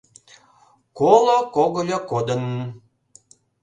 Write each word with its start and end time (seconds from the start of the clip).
Коло 0.97 1.37
когыльо 1.55 1.99
кодын! 2.09 2.43